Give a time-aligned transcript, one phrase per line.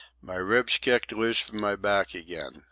[0.19, 2.59] My ribs kicked loose from my back again.